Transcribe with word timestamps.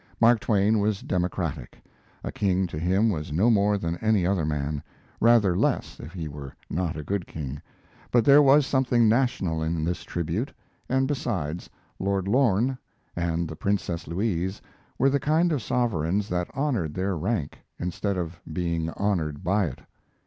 Mark 0.19 0.39
Twain 0.39 0.79
was 0.79 1.01
democratic. 1.01 1.77
A 2.23 2.31
king 2.31 2.65
to 2.65 2.79
him 2.79 3.11
was 3.11 3.31
no 3.31 3.51
more 3.51 3.77
than 3.77 3.97
any 3.97 4.25
other 4.25 4.47
man; 4.47 4.81
rather 5.19 5.55
less 5.55 5.99
if 5.99 6.11
he 6.11 6.27
were 6.27 6.55
not 6.71 6.97
a 6.97 7.03
good 7.03 7.27
king. 7.27 7.61
But 8.09 8.25
there 8.25 8.41
was 8.41 8.65
something 8.65 9.07
national 9.07 9.61
in 9.61 9.83
this 9.83 10.01
tribute; 10.03 10.51
and, 10.89 11.07
besides, 11.07 11.69
Lord 11.99 12.27
Lorne 12.27 12.79
and 13.15 13.47
the 13.47 13.55
Princess 13.55 14.07
Louise 14.07 14.59
were 14.97 15.11
the 15.11 15.19
kind 15.19 15.51
of 15.51 15.61
sovereigns 15.61 16.29
that 16.29 16.49
honored 16.55 16.95
their 16.95 17.15
rank, 17.15 17.59
instead 17.79 18.17
of 18.17 18.41
being 18.51 18.89
honored 18.89 19.43
by 19.43 19.65
it. 19.67 19.81